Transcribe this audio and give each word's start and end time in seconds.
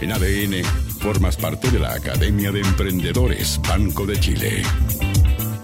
En 0.00 0.12
ADN, 0.12 0.64
formas 0.98 1.36
parte 1.36 1.70
de 1.70 1.78
la 1.78 1.92
Academia 1.92 2.50
de 2.50 2.60
Emprendedores 2.60 3.60
Banco 3.68 4.06
de 4.06 4.18
Chile. 4.18 4.62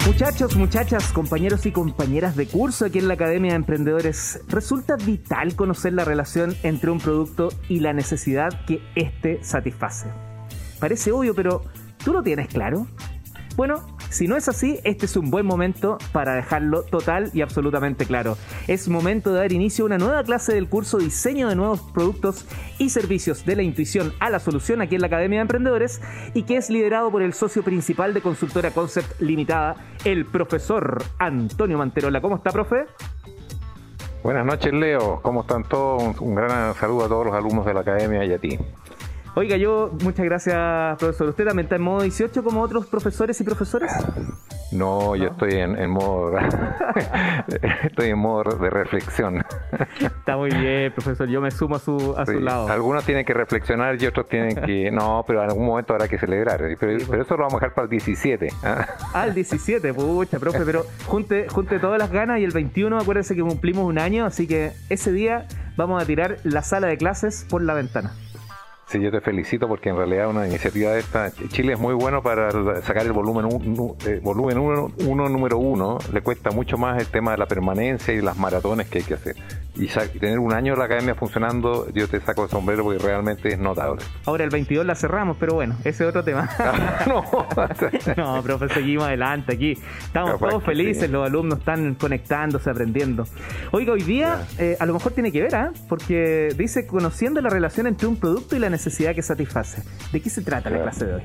Muchachos, 0.06 0.56
muchachas, 0.56 1.10
compañeros 1.10 1.64
y 1.64 1.72
compañeras 1.72 2.36
de 2.36 2.46
curso 2.46 2.84
aquí 2.84 2.98
en 2.98 3.08
la 3.08 3.14
Academia 3.14 3.52
de 3.52 3.56
Emprendedores, 3.56 4.40
resulta 4.46 4.96
vital 4.96 5.56
conocer 5.56 5.94
la 5.94 6.04
relación 6.04 6.54
entre 6.62 6.90
un 6.90 6.98
producto 6.98 7.48
y 7.70 7.80
la 7.80 7.94
necesidad 7.94 8.66
que 8.66 8.82
éste 8.94 9.42
satisface. 9.42 10.08
Parece 10.80 11.12
obvio, 11.12 11.34
pero 11.34 11.64
¿tú 12.04 12.12
lo 12.12 12.22
tienes 12.22 12.48
claro? 12.48 12.86
Bueno, 13.56 13.82
si 14.10 14.28
no 14.28 14.36
es 14.36 14.48
así, 14.48 14.80
este 14.84 15.06
es 15.06 15.16
un 15.16 15.30
buen 15.30 15.46
momento 15.46 15.96
para 16.12 16.34
dejarlo 16.34 16.82
total 16.82 17.30
y 17.32 17.40
absolutamente 17.40 18.04
claro. 18.04 18.36
Es 18.68 18.86
momento 18.86 19.32
de 19.32 19.38
dar 19.40 19.52
inicio 19.52 19.84
a 19.84 19.86
una 19.86 19.98
nueva 19.98 20.22
clase 20.24 20.52
del 20.52 20.68
curso 20.68 20.98
Diseño 20.98 21.48
de 21.48 21.56
nuevos 21.56 21.80
productos 21.80 22.46
y 22.78 22.90
servicios 22.90 23.46
de 23.46 23.56
la 23.56 23.62
intuición 23.62 24.12
a 24.20 24.28
la 24.28 24.40
solución 24.40 24.82
aquí 24.82 24.96
en 24.96 25.00
la 25.00 25.06
Academia 25.06 25.38
de 25.38 25.42
Emprendedores 25.42 26.02
y 26.34 26.42
que 26.42 26.58
es 26.58 26.68
liderado 26.68 27.10
por 27.10 27.22
el 27.22 27.32
socio 27.32 27.62
principal 27.62 28.12
de 28.12 28.20
Consultora 28.20 28.72
Concept 28.72 29.20
Limitada, 29.22 29.76
el 30.04 30.26
profesor 30.26 31.02
Antonio 31.18 31.78
Manterola. 31.78 32.20
¿Cómo 32.20 32.36
está, 32.36 32.52
profe? 32.52 32.84
Buenas 34.22 34.44
noches, 34.44 34.72
Leo. 34.72 35.20
¿Cómo 35.22 35.40
están 35.40 35.64
todos? 35.64 36.20
Un 36.20 36.34
gran 36.34 36.74
saludo 36.74 37.06
a 37.06 37.08
todos 37.08 37.26
los 37.26 37.34
alumnos 37.34 37.64
de 37.64 37.72
la 37.72 37.80
Academia 37.80 38.22
y 38.24 38.32
a 38.34 38.38
ti. 38.38 38.58
Oiga, 39.38 39.58
yo, 39.58 39.90
muchas 40.02 40.24
gracias, 40.24 40.96
profesor. 40.98 41.28
¿Usted 41.28 41.44
también 41.44 41.66
está 41.66 41.76
en 41.76 41.82
modo 41.82 42.00
18 42.00 42.42
como 42.42 42.62
otros 42.62 42.86
profesores 42.86 43.38
y 43.38 43.44
profesoras? 43.44 43.92
No, 44.72 45.14
yo 45.14 45.26
estoy 45.26 45.56
en, 45.56 45.90
modo 45.90 46.32
estoy 47.84 48.08
en 48.08 48.18
modo 48.18 48.56
de 48.56 48.70
reflexión. 48.70 49.44
Está 50.00 50.38
muy 50.38 50.48
bien, 50.48 50.90
profesor. 50.90 51.28
Yo 51.28 51.42
me 51.42 51.50
sumo 51.50 51.76
a 51.76 51.78
su, 51.78 52.14
a 52.16 52.24
su 52.24 52.40
lado. 52.40 52.68
Algunos 52.68 53.04
tienen 53.04 53.26
que 53.26 53.34
reflexionar 53.34 54.02
y 54.02 54.06
otros 54.06 54.26
tienen 54.26 54.56
que. 54.56 54.90
No, 54.90 55.22
pero 55.26 55.42
en 55.44 55.50
algún 55.50 55.66
momento 55.66 55.92
habrá 55.92 56.08
que 56.08 56.18
celebrar. 56.18 56.58
Pero, 56.80 56.96
eso 56.96 57.36
lo 57.36 57.44
vamos 57.44 57.54
a 57.54 57.56
dejar 57.56 57.74
para 57.74 57.84
el 57.84 57.90
17. 57.90 58.48
¿ah? 58.62 59.24
el 59.26 59.34
17, 59.34 59.92
pucha, 59.92 60.38
profe. 60.38 60.64
Pero 60.64 60.86
junte, 61.04 61.46
junte 61.50 61.78
todas 61.78 61.98
las 61.98 62.10
ganas 62.10 62.40
y 62.40 62.44
el 62.44 62.52
21, 62.52 62.98
acuérdense 62.98 63.36
que 63.36 63.42
cumplimos 63.42 63.84
un 63.84 63.98
año, 63.98 64.24
así 64.24 64.46
que 64.46 64.72
ese 64.88 65.12
día 65.12 65.46
vamos 65.76 66.02
a 66.02 66.06
tirar 66.06 66.38
la 66.42 66.62
sala 66.62 66.86
de 66.86 66.96
clases 66.96 67.46
por 67.50 67.60
la 67.60 67.74
ventana. 67.74 68.14
Sí, 68.88 69.00
yo 69.00 69.10
te 69.10 69.20
felicito 69.20 69.66
porque 69.66 69.88
en 69.88 69.96
realidad 69.96 70.28
una 70.28 70.46
iniciativa 70.46 70.92
de 70.92 71.00
esta, 71.00 71.32
Chile 71.48 71.72
es 71.72 71.78
muy 71.78 71.92
bueno 71.92 72.22
para 72.22 72.52
sacar 72.82 73.04
el 73.04 73.10
volumen 73.10 73.44
uno, 73.44 73.96
eh, 74.06 74.20
volumen 74.22 74.58
uno, 74.58 75.28
número 75.28 75.58
uno, 75.58 75.98
le 76.12 76.20
cuesta 76.20 76.52
mucho 76.52 76.78
más 76.78 77.00
el 77.00 77.08
tema 77.08 77.32
de 77.32 77.38
la 77.38 77.46
permanencia 77.46 78.14
y 78.14 78.20
las 78.20 78.36
maratones 78.36 78.86
que 78.88 78.98
hay 78.98 79.04
que 79.04 79.14
hacer. 79.14 79.36
Y, 79.76 79.86
tener 80.18 80.38
un 80.38 80.52
año 80.52 80.74
la 80.74 80.84
academia 80.84 81.14
funcionando, 81.14 81.88
yo 81.92 82.08
te 82.08 82.20
saco 82.20 82.44
el 82.44 82.50
sombrero 82.50 82.84
porque 82.84 82.98
realmente 82.98 83.52
es 83.52 83.58
notable. 83.58 84.02
Ahora 84.24 84.44
el 84.44 84.50
22 84.50 84.86
la 84.86 84.94
cerramos, 84.94 85.36
pero 85.38 85.54
bueno, 85.54 85.76
ese 85.80 86.04
es 86.04 86.08
otro 86.08 86.24
tema. 86.24 86.48
no, 87.06 87.24
no, 88.16 88.42
profe, 88.42 88.68
seguimos 88.68 89.06
adelante 89.06 89.54
aquí. 89.54 89.72
Estamos 89.72 90.38
todos 90.38 90.64
felices, 90.64 91.10
los 91.10 91.26
alumnos 91.26 91.58
están 91.58 91.94
conectándose, 91.94 92.70
aprendiendo. 92.70 93.24
Oiga, 93.72 93.92
hoy 93.92 94.02
día 94.02 94.46
eh, 94.58 94.76
a 94.80 94.86
lo 94.86 94.94
mejor 94.94 95.12
tiene 95.12 95.30
que 95.30 95.42
ver, 95.42 95.54
¿ah? 95.54 95.72
Porque 95.88 96.54
dice 96.56 96.86
conociendo 96.86 97.40
la 97.40 97.50
relación 97.50 97.86
entre 97.86 98.06
un 98.06 98.16
producto 98.16 98.56
y 98.56 98.58
la 98.58 98.70
necesidad 98.70 99.14
que 99.14 99.22
satisface. 99.22 99.82
¿De 100.12 100.20
qué 100.20 100.30
se 100.30 100.42
trata 100.42 100.70
la 100.70 100.82
clase 100.82 101.04
de 101.04 101.14
hoy? 101.14 101.22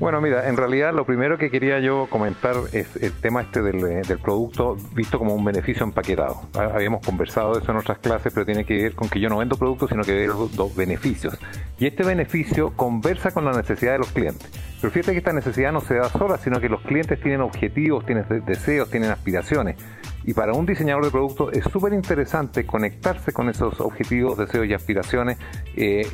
Bueno, 0.00 0.22
mira, 0.22 0.48
en 0.48 0.56
realidad 0.56 0.94
lo 0.94 1.04
primero 1.04 1.36
que 1.36 1.50
quería 1.50 1.78
yo 1.78 2.06
comentar 2.08 2.54
es 2.72 2.96
el 2.96 3.12
tema 3.12 3.42
este 3.42 3.60
del, 3.60 3.84
eh, 3.84 4.16
producto 4.16 4.74
visto 4.94 5.18
como 5.18 5.34
un 5.34 5.44
beneficio 5.44 5.84
empaquetado. 5.84 6.40
Habíamos 6.54 7.04
conversado 7.04 7.52
de 7.52 7.60
eso 7.60 7.70
en 7.70 7.76
otras 7.76 7.98
clases, 7.98 8.32
pero 8.32 8.46
tiene 8.46 8.64
que 8.64 8.82
ver 8.82 8.94
con 8.94 9.10
que 9.10 9.20
yo 9.20 9.28
no 9.28 9.36
vendo 9.36 9.56
productos, 9.56 9.90
sino 9.90 10.02
que 10.02 10.14
vendo 10.14 10.70
beneficios. 10.74 11.38
Y 11.78 11.86
este 11.86 12.02
beneficio 12.02 12.72
conversa 12.74 13.30
con 13.30 13.44
la 13.44 13.52
necesidad 13.52 13.92
de 13.92 13.98
los 13.98 14.10
clientes. 14.10 14.50
Pero 14.80 14.92
fíjate 14.92 15.12
que 15.12 15.18
esta 15.18 15.32
necesidad 15.32 15.72
no 15.72 15.80
se 15.80 15.94
da 15.94 16.08
sola, 16.08 16.38
sino 16.38 16.60
que 16.60 16.68
los 16.68 16.80
clientes 16.82 17.20
tienen 17.20 17.42
objetivos, 17.42 18.06
tienen 18.06 18.24
deseos, 18.46 18.90
tienen 18.90 19.10
aspiraciones. 19.10 19.76
Y 20.24 20.34
para 20.34 20.52
un 20.52 20.66
diseñador 20.66 21.04
de 21.04 21.10
productos 21.10 21.52
es 21.52 21.64
súper 21.64 21.92
interesante 21.92 22.64
conectarse 22.64 23.32
con 23.32 23.48
esos 23.48 23.80
objetivos, 23.80 24.38
deseos 24.38 24.66
y 24.66 24.74
aspiraciones 24.74 25.38
eh, 25.76 26.06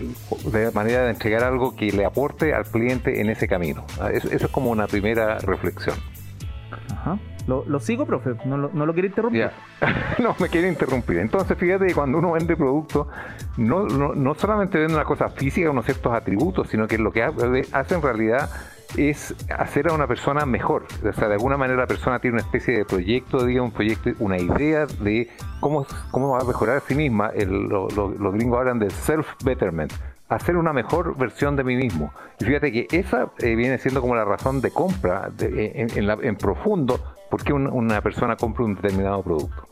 de 0.53 0.71
manera 0.73 1.05
de 1.05 1.11
entregar 1.11 1.45
algo 1.45 1.77
que 1.77 1.93
le 1.93 2.05
aporte 2.05 2.55
al 2.55 2.65
cliente 2.65 3.21
en 3.21 3.31
ese 3.31 3.47
camino. 3.47 3.85
Ah, 4.01 4.11
eso, 4.13 4.29
es 4.31 4.47
como 4.49 4.71
una 4.71 4.87
primera 4.87 5.39
reflexión. 5.39 5.97
Ajá. 6.91 7.19
Lo, 7.47 7.81
sigo, 7.81 8.07
profe, 8.07 8.35
no 8.45 8.57
lo, 8.57 8.71
no 8.73 8.87
lo 8.87 8.93
quiere 8.93 9.09
interrumpir. 9.09 9.51
no, 10.19 10.35
me 10.41 10.49
quiere 10.49 10.69
interrumpir. 10.69 11.19
Entonces, 11.19 11.57
fíjate 11.57 11.87
que 11.87 11.95
cuando 11.95 12.19
uno 12.19 12.33
vende 12.33 12.57
productos, 12.57 13.07
no, 13.57 13.85
no, 13.85 14.15
no 14.15 14.35
solamente 14.35 14.79
vende 14.79 14.95
una 14.95 15.05
cosa 15.05 15.29
física, 15.29 15.71
unos 15.71 15.85
ciertos 15.85 16.13
atributos, 16.13 16.69
sino 16.69 16.89
que 16.89 16.99
lo 16.99 17.13
que 17.13 17.23
hace 17.23 17.95
en 17.95 18.03
realidad 18.03 18.51
es 18.97 19.35
hacer 19.57 19.89
a 19.89 19.93
una 19.93 20.07
persona 20.07 20.47
mejor. 20.47 20.87
O 21.09 21.13
sea, 21.13 21.29
de 21.29 21.35
alguna 21.35 21.57
manera 21.57 21.81
la 21.81 21.87
persona 21.87 22.19
tiene 22.19 22.35
una 22.35 22.43
especie 22.43 22.79
de 22.79 22.85
proyecto, 22.85 23.45
digamos, 23.45 23.71
un 23.71 23.77
proyecto, 23.77 24.11
una 24.19 24.39
idea 24.39 24.87
de 24.87 25.29
cómo, 25.61 25.87
cómo 26.11 26.31
va 26.31 26.41
a 26.41 26.45
mejorar 26.45 26.79
a 26.79 26.81
sí 26.81 26.95
misma. 26.95 27.31
los 27.33 28.35
gringos 28.35 28.59
hablan 28.59 28.79
de 28.79 28.89
self-betterment, 28.91 29.93
hacer 30.29 30.57
una 30.57 30.73
mejor 30.73 31.17
versión 31.17 31.57
de 31.57 31.65
mí 31.65 31.77
mismo. 31.77 32.13
Y 32.41 32.45
fíjate 32.45 32.73
que 32.73 32.87
esa 32.91 33.31
eh, 33.39 33.55
viene 33.55 33.79
siendo 33.79 34.01
como 34.01 34.15
la 34.15 34.25
razón 34.25 34.61
de 34.61 34.71
compra 34.71 35.31
en, 35.39 36.37
profundo, 36.37 37.01
por 37.37 37.45
qué 37.45 37.53
una, 37.53 38.01
persona 38.01 38.35
compra 38.35 38.65
un 38.65 38.77
determinado 38.77 39.23
producto. 39.23 39.69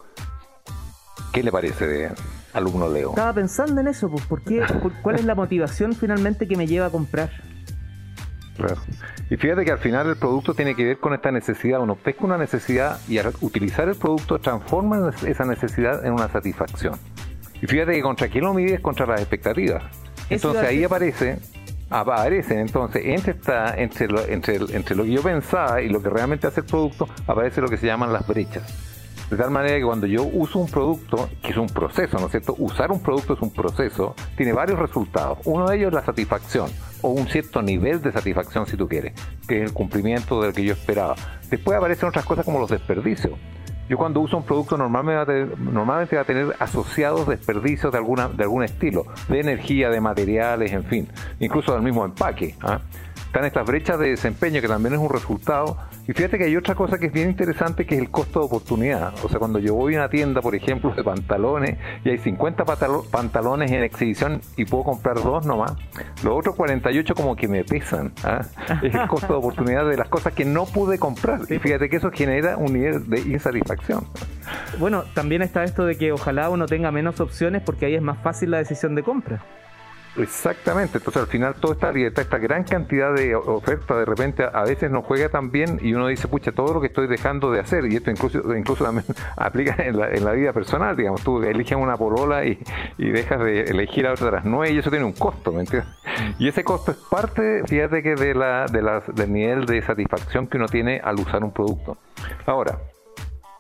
¿Qué 1.32 1.42
le 1.42 1.50
parece 1.50 1.86
de 1.86 2.12
alumno 2.52 2.91
Leo? 2.91 3.10
Estaba 3.10 3.32
pensando 3.32 3.80
en 3.80 3.88
eso, 3.88 4.10
pues, 4.10 4.26
¿por 4.26 4.42
¿cuál 5.00 5.14
es 5.16 5.25
la 5.25 5.34
motivación 5.34 5.94
finalmente 5.94 6.47
que 6.47 6.58
me 6.58 6.66
lleva 6.66 6.86
a 6.86 6.91
comprar? 6.91 7.30
Claro. 8.58 8.76
Y 9.30 9.36
fíjate 9.38 9.64
que 9.64 9.72
al 9.72 9.78
final 9.78 10.10
el 10.10 10.16
producto 10.16 10.53
tiene 10.53 10.74
que 10.74 10.84
ver 10.84 10.98
con 10.98 11.14
esta 11.14 11.32
necesidad. 11.32 11.80
Uno 11.80 11.94
pesca 11.94 12.26
una 12.26 12.36
necesidad 12.36 13.00
y 13.08 13.16
al 13.16 13.32
utilizar 13.41 13.88
el 13.88 13.97
producto 13.97 14.38
transforma 14.38 15.10
esa 15.26 15.47
necesidad 15.47 16.04
en 16.04 16.12
una 16.12 16.28
satisfacción. 16.28 16.98
Y 17.62 17.66
fíjate 17.66 17.92
que 17.92 18.03
contra 18.03 18.28
quién 18.28 18.44
lo 18.44 18.53
mides 18.53 18.80
contra 18.80 19.06
las 19.06 19.20
expectativas. 19.20 19.82
Entonces 20.28 20.62
ahí 20.64 20.84
aparece, 20.84 21.38
aparecen 21.91 22.59
entonces 22.59 23.03
entre 23.05 23.33
esta, 23.33 23.75
entre 23.77 24.09
lo, 24.09 24.25
entre, 24.27 24.56
entre 24.56 24.97
lo 24.97 25.05
que 25.05 25.12
yo 25.12 25.22
pensaba 25.22 25.81
y 25.81 25.89
lo 25.89 26.03
que 26.03 26.11
realmente 26.11 26.47
hace 26.47 26.61
el 26.61 26.67
producto, 26.67 27.09
aparece 27.27 27.61
lo 27.61 27.69
que 27.69 27.77
se 27.77 27.87
llaman 27.87 28.12
las 28.12 28.27
brechas. 28.27 28.95
De 29.31 29.39
tal 29.39 29.50
manera 29.50 29.77
que 29.77 29.84
cuando 29.84 30.06
yo 30.06 30.22
uso 30.25 30.59
un 30.59 30.69
producto, 30.69 31.31
que 31.43 31.50
es 31.50 31.56
un 31.56 31.67
proceso, 31.67 32.19
¿no 32.19 32.27
es 32.27 32.31
cierto? 32.31 32.55
Usar 32.59 32.93
un 32.93 33.00
producto 33.00 33.33
es 33.34 33.41
un 33.41 33.50
proceso, 33.50 34.15
tiene 34.37 34.53
varios 34.53 34.78
resultados. 34.78 35.39
Uno 35.45 35.67
de 35.69 35.77
ellos 35.77 35.89
es 35.89 35.95
la 35.95 36.05
satisfacción, 36.05 36.71
o 37.00 37.09
un 37.09 37.27
cierto 37.27 37.62
nivel 37.62 38.03
de 38.03 38.12
satisfacción 38.12 38.66
si 38.66 38.77
tú 38.77 38.87
quieres, 38.87 39.15
que 39.49 39.62
es 39.62 39.71
el 39.71 39.72
cumplimiento 39.72 40.43
del 40.43 40.53
que 40.53 40.62
yo 40.62 40.75
esperaba. 40.75 41.16
Después 41.51 41.77
aparecen 41.77 42.11
otras 42.11 42.25
cosas 42.27 42.45
como 42.45 42.61
los 42.61 42.71
desperdicios. 42.71 43.33
Yo 43.89 43.99
cuando 43.99 44.21
uso 44.21 44.37
un 44.37 44.45
producto 44.45 44.77
normalmente 44.77 46.17
va 46.17 46.22
a 46.22 46.25
tener, 46.25 46.56
asociados 46.59 47.28
desperdicios 47.28 47.93
de, 47.93 47.99
alguna, 47.99 48.28
de 48.28 48.45
algún 48.45 48.65
estilo, 48.65 49.06
de 49.28 49.41
energía, 49.41 49.91
de 49.91 50.00
materiales, 50.00 50.72
en 50.72 50.84
fin, 50.84 51.09
incluso 51.41 51.75
del 51.75 51.83
mismo 51.83 52.05
empaque. 52.05 52.55
¿ah? 52.62 52.81
Están 53.34 53.47
estas 53.47 53.67
brechas 53.67 53.99
de 53.99 54.11
desempeño 54.11 54.61
que 54.61 54.69
también 54.69 54.95
es 54.95 55.00
un 55.00 55.11
resultado. 55.11 55.77
Y 56.06 56.12
fíjate 56.12 56.39
que 56.39 56.45
hay 56.45 56.56
otra 56.56 56.77
cosa 56.77 56.99
que 56.99 57.06
es 57.06 57.12
bien 57.12 57.31
interesante 57.31 57.84
que 57.84 57.97
es 57.97 58.00
el 58.00 58.09
costo 58.09 58.39
de 58.39 58.47
oportunidad. 58.47 59.12
O 59.25 59.28
sea, 59.28 59.41
cuando 59.41 59.59
yo 59.59 59.75
voy 59.75 59.97
a 59.97 59.99
una 59.99 60.09
tienda, 60.09 60.41
por 60.41 60.55
ejemplo, 60.55 60.95
de 60.95 61.03
pantalones 61.03 61.77
y 62.05 62.11
hay 62.11 62.19
50 62.19 62.65
pantalones 63.11 63.72
en 63.72 63.83
exhibición 63.83 64.41
y 64.56 64.65
puedo 64.67 64.84
comprar 64.84 65.17
dos 65.17 65.45
nomás, 65.47 65.72
los 66.22 66.39
otros 66.39 66.55
48 66.55 67.12
como 67.17 67.34
que 67.34 67.49
me 67.49 67.65
pesan. 67.65 68.12
¿ah? 68.22 68.43
Es 68.84 68.95
el 68.95 69.09
costo 69.09 69.33
de 69.33 69.39
oportunidad 69.41 69.84
de 69.84 69.97
las 69.97 70.09
cosas 70.09 70.33
que 70.33 70.45
no 70.45 70.65
pude 70.66 71.01
comprar. 71.01 71.41
Y 71.51 71.59
fíjate 71.59 71.89
que 71.89 71.97
eso 71.97 72.12
genera 72.12 72.56
un 72.56 72.72
nivel 72.72 73.11
de 73.11 73.19
insatisfacción. 73.19 74.06
Bueno, 74.78 75.03
también 75.12 75.43
está 75.43 75.65
esto 75.65 75.84
de 75.87 75.99
que 75.99 76.12
ojalá 76.12 76.51
uno 76.51 76.66
tenga 76.66 76.93
menos 76.93 77.19
opciones 77.19 77.62
porque 77.62 77.87
ahí 77.87 77.97
es 77.97 78.03
más 78.03 78.22
fácil 78.22 78.53
la 78.53 78.59
decisión 78.59 78.95
de 78.95 79.03
compra. 79.03 79.43
Exactamente, 80.16 80.98
entonces 80.98 81.22
al 81.22 81.28
final 81.28 81.54
toda 81.56 81.74
esta 81.74 82.21
esta 82.22 82.39
gran 82.39 82.62
cantidad 82.62 83.12
de 83.12 83.34
oferta 83.34 83.97
de 83.97 84.04
repente 84.04 84.44
a 84.44 84.62
veces 84.62 84.91
nos 84.91 85.04
juega 85.04 85.28
tan 85.28 85.50
bien 85.50 85.80
y 85.83 85.92
uno 85.94 86.06
dice, 86.06 86.28
pucha, 86.28 86.53
todo 86.53 86.74
lo 86.74 86.80
que 86.80 86.86
estoy 86.86 87.09
dejando 87.09 87.50
de 87.50 87.60
hacer, 87.60 87.86
y 87.86 87.97
esto 87.97 88.10
incluso, 88.10 88.56
incluso 88.56 88.84
también 88.84 89.04
aplica 89.36 89.74
en 89.83 89.98
la, 89.98 90.33
vida 90.33 90.53
personal, 90.53 90.97
digamos, 90.97 91.22
tú 91.22 91.42
eliges 91.42 91.77
una 91.77 91.97
porola 91.97 92.44
y, 92.44 92.59
y 92.98 93.10
dejas 93.10 93.41
de 93.41 93.62
elegir 93.62 94.06
a 94.06 94.12
otras 94.12 94.44
nueve 94.44 94.72
y 94.72 94.78
eso 94.78 94.91
tiene 94.91 95.04
un 95.04 95.12
costo, 95.12 95.53
¿me 95.53 95.60
entiendes? 95.60 95.89
Mm. 96.04 96.42
Y 96.42 96.48
ese 96.48 96.65
costo 96.65 96.92
es 96.92 96.97
parte, 96.97 97.62
fíjate 97.66 98.03
que 98.03 98.15
de 98.15 98.34
la, 98.34 98.66
de 98.66 98.83
la, 98.83 99.00
del 99.00 99.33
nivel 99.33 99.66
de 99.66 99.83
satisfacción 99.83 100.47
que 100.47 100.59
uno 100.59 100.66
tiene 100.66 101.00
al 101.03 101.18
usar 101.18 101.42
un 101.42 101.53
producto. 101.53 101.98
Ahora, 102.47 102.78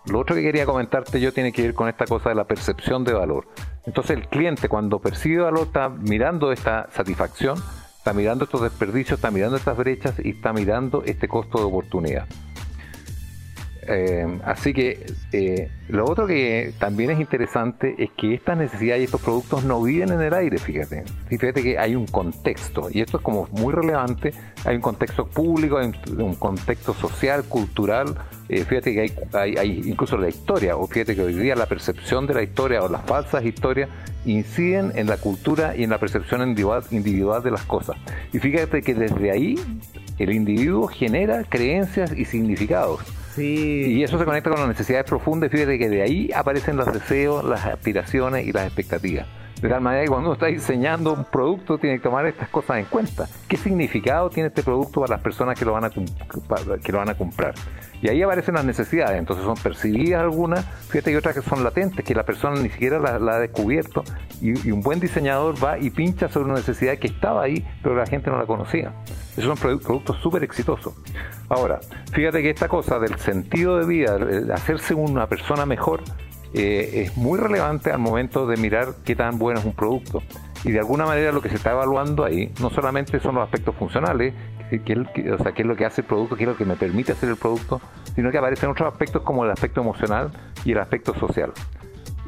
lo 0.06 0.20
otro 0.20 0.36
que 0.36 0.42
quería 0.42 0.66
comentarte 0.66 1.20
yo 1.20 1.32
tiene 1.32 1.52
que 1.52 1.62
ver 1.62 1.74
con 1.74 1.88
esta 1.88 2.04
cosa 2.06 2.28
de 2.28 2.34
la 2.34 2.44
percepción 2.44 3.04
de 3.04 3.14
valor. 3.14 3.48
Entonces 3.86 4.16
el 4.16 4.28
cliente 4.28 4.68
cuando 4.68 4.98
percibe 4.98 5.42
valor 5.42 5.66
está 5.66 5.88
mirando 5.88 6.52
esta 6.52 6.88
satisfacción, 6.90 7.58
está 7.96 8.12
mirando 8.12 8.44
estos 8.44 8.60
desperdicios, 8.62 9.18
está 9.18 9.30
mirando 9.30 9.56
estas 9.56 9.76
brechas 9.76 10.14
y 10.22 10.30
está 10.30 10.52
mirando 10.52 11.02
este 11.06 11.26
costo 11.26 11.58
de 11.58 11.64
oportunidad. 11.64 12.26
Eh, 13.86 14.38
así 14.44 14.72
que 14.72 15.06
eh, 15.32 15.70
lo 15.88 16.04
otro 16.06 16.26
que 16.26 16.72
también 16.78 17.10
es 17.10 17.20
interesante 17.20 17.94
es 17.98 18.10
que 18.16 18.34
estas 18.34 18.56
necesidades 18.56 19.02
y 19.02 19.04
estos 19.04 19.20
productos 19.20 19.64
no 19.64 19.82
viven 19.82 20.10
en 20.12 20.20
el 20.20 20.32
aire, 20.32 20.58
fíjate. 20.58 21.04
Fíjate 21.26 21.62
que 21.62 21.78
hay 21.78 21.94
un 21.94 22.06
contexto, 22.06 22.88
y 22.90 23.00
esto 23.00 23.18
es 23.18 23.22
como 23.22 23.48
muy 23.52 23.72
relevante, 23.72 24.32
hay 24.64 24.76
un 24.76 24.82
contexto 24.82 25.26
público, 25.26 25.78
hay 25.78 25.92
un, 26.16 26.34
contexto 26.34 26.94
social, 26.94 27.44
cultural, 27.44 28.14
eh, 28.48 28.64
fíjate 28.64 28.94
que 28.94 29.12
hay, 29.32 29.56
hay, 29.56 29.82
incluso 29.84 30.16
la 30.16 30.28
historia, 30.28 30.76
o 30.76 30.86
fíjate 30.86 31.14
que 31.14 31.22
hoy 31.22 31.34
día 31.34 31.54
la 31.54 31.66
percepción 31.66 32.26
de 32.26 32.34
la 32.34 32.42
historia 32.42 32.82
o 32.82 32.88
las 32.88 33.04
falsas 33.04 33.44
historias 33.44 33.88
inciden 34.24 34.92
en 34.94 35.06
la 35.06 35.18
cultura 35.18 35.76
y 35.76 35.84
en 35.84 35.90
la 35.90 35.98
percepción 35.98 36.42
individual 36.90 37.42
de 37.42 37.50
las 37.50 37.64
cosas. 37.64 37.96
Y 38.32 38.38
fíjate 38.38 38.82
que 38.82 38.94
desde 38.94 39.30
ahí 39.30 39.56
el 40.18 40.32
individuo 40.32 40.86
genera 40.86 41.44
creencias 41.44 42.12
y 42.16 42.24
significados. 42.24 43.00
Y 43.38 44.02
eso 44.02 44.18
se 44.18 44.24
conecta 44.24 44.50
con 44.50 44.60
las 44.60 44.68
necesidades 44.68 45.06
profundas. 45.06 45.50
Fíjate 45.50 45.78
que 45.78 45.88
de 45.88 46.02
ahí 46.02 46.30
aparecen 46.34 46.76
los 46.76 46.92
deseos, 46.92 47.44
las 47.44 47.64
aspiraciones 47.64 48.46
y 48.46 48.52
las 48.52 48.66
expectativas. 48.66 49.26
De 49.64 49.70
tal 49.70 49.80
manera 49.80 50.02
que 50.02 50.10
cuando 50.10 50.28
uno 50.28 50.34
está 50.34 50.44
diseñando 50.44 51.14
un 51.14 51.24
producto 51.24 51.78
tiene 51.78 51.96
que 51.96 52.02
tomar 52.02 52.26
estas 52.26 52.50
cosas 52.50 52.76
en 52.76 52.84
cuenta. 52.84 53.26
¿Qué 53.48 53.56
significado 53.56 54.28
tiene 54.28 54.48
este 54.48 54.62
producto 54.62 55.00
para 55.00 55.14
las 55.14 55.22
personas 55.22 55.58
que 55.58 55.64
lo 55.64 55.72
van 55.72 55.84
a, 55.84 55.90
que 55.90 56.92
lo 56.92 56.98
van 56.98 57.08
a 57.08 57.14
comprar? 57.14 57.54
Y 58.02 58.10
ahí 58.10 58.20
aparecen 58.20 58.56
las 58.56 58.66
necesidades, 58.66 59.18
entonces 59.18 59.42
son 59.42 59.54
percibidas 59.56 60.20
algunas, 60.20 60.66
fíjate, 60.90 61.12
y 61.12 61.14
otras 61.14 61.34
que 61.34 61.40
son 61.40 61.64
latentes, 61.64 62.04
que 62.04 62.14
la 62.14 62.24
persona 62.24 62.60
ni 62.60 62.68
siquiera 62.68 62.98
la, 62.98 63.36
ha 63.36 63.38
descubierto, 63.38 64.04
y, 64.42 64.70
un 64.70 64.82
buen 64.82 65.00
diseñador 65.00 65.54
va 65.64 65.78
y 65.78 65.88
pincha 65.88 66.28
sobre 66.28 66.44
una 66.50 66.56
necesidad 66.56 66.98
que 66.98 67.06
estaba 67.06 67.44
ahí, 67.44 67.66
pero 67.82 67.96
la 67.96 68.04
gente 68.04 68.30
no 68.30 68.36
la 68.36 68.44
conocía. 68.44 68.92
Esos 69.34 69.44
son 69.44 69.56
productos 69.56 70.18
súper 70.18 70.44
exitosos. 70.44 70.92
Ahora, 71.48 71.80
fíjate 72.12 72.42
que 72.42 72.50
esta 72.50 72.68
cosa 72.68 72.98
del 72.98 73.18
sentido 73.18 73.78
de 73.78 73.86
vida, 73.86 74.18
hacerse 74.52 74.92
una 74.92 75.26
persona 75.26 75.64
mejor, 75.64 76.02
eh, 76.54 77.02
es 77.02 77.16
muy 77.16 77.38
relevante 77.38 77.90
al 77.90 77.98
momento 77.98 78.46
de 78.46 78.56
mirar 78.56 78.94
qué 79.04 79.16
tan 79.16 79.38
bueno 79.38 79.58
es 79.60 79.66
un 79.66 79.74
producto. 79.74 80.22
Y 80.64 80.70
de 80.70 80.78
alguna 80.78 81.04
manera 81.04 81.32
lo 81.32 81.42
que 81.42 81.50
se 81.50 81.56
está 81.56 81.72
evaluando 81.72 82.24
ahí 82.24 82.52
no 82.60 82.70
solamente 82.70 83.20
son 83.20 83.34
los 83.34 83.44
aspectos 83.44 83.74
funcionales, 83.74 84.32
qué, 84.84 84.98
o 85.30 85.42
sea, 85.42 85.52
qué 85.52 85.62
es 85.62 85.68
lo 85.68 85.76
que 85.76 85.84
hace 85.84 86.02
el 86.02 86.06
producto, 86.06 86.36
qué 86.36 86.44
es 86.44 86.48
lo 86.48 86.56
que 86.56 86.64
me 86.64 86.76
permite 86.76 87.12
hacer 87.12 87.28
el 87.28 87.36
producto, 87.36 87.80
sino 88.14 88.30
que 88.30 88.38
aparecen 88.38 88.70
otros 88.70 88.90
aspectos 88.90 89.22
como 89.22 89.44
el 89.44 89.50
aspecto 89.50 89.80
emocional 89.80 90.30
y 90.64 90.72
el 90.72 90.78
aspecto 90.78 91.14
social. 91.14 91.52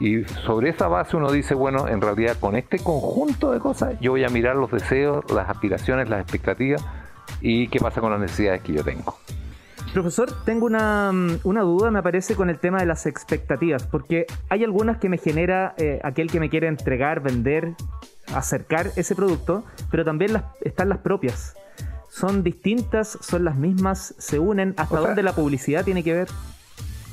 Y 0.00 0.25
sobre 0.25 0.70
esa 0.70 0.88
base 0.88 1.17
uno 1.17 1.31
dice, 1.32 1.55
bueno, 1.55 1.88
en 1.88 2.00
realidad 2.00 2.37
con 2.38 2.56
este 2.56 2.78
conjunto 2.78 3.52
de 3.52 3.61
cosas 3.61 3.99
yo 4.00 4.11
voy 4.11 4.25
a 4.25 4.28
mirar 4.28 4.56
los 4.56 4.70
deseos, 4.70 5.25
las 5.32 5.49
aspiraciones, 5.49 6.11
las 6.11 6.20
expectativas 6.20 6.84
y 7.40 7.69
qué 7.69 7.78
pasa 7.78 8.00
con 8.00 8.11
las 8.11 8.20
necesidades 8.20 8.62
que 8.62 8.73
yo 8.73 8.84
tengo. 8.84 9.17
Profesor, 9.92 10.28
tengo 10.44 10.66
una, 10.66 11.10
una, 11.44 11.62
duda, 11.62 11.90
me 11.90 12.02
parece, 12.02 12.34
con 12.34 12.50
el 12.50 12.58
tema 12.58 12.78
de 12.78 12.86
las 12.86 13.06
expectativas, 13.06 13.86
porque 13.86 14.26
hay 14.50 14.62
algunas 14.62 14.98
que 14.98 15.08
me 15.08 15.16
genera 15.16 15.74
eh, 15.78 16.00
aquel 16.04 16.30
que 16.30 16.38
me 16.38 16.50
quiere 16.50 16.68
entregar, 16.68 17.20
vender, 17.20 17.74
acercar 18.34 18.90
ese 18.96 19.14
producto, 19.14 19.64
pero 19.90 20.04
también 20.04 20.34
las, 20.34 20.44
están 20.60 20.88
las 20.90 20.98
propias 20.98 21.56
son 22.16 22.42
distintas, 22.42 23.18
son 23.20 23.44
las 23.44 23.56
mismas, 23.56 24.14
se 24.16 24.38
unen, 24.38 24.72
hasta 24.78 25.00
dónde 25.00 25.22
la 25.22 25.34
publicidad 25.34 25.84
tiene 25.84 26.02
que 26.02 26.14
ver. 26.14 26.28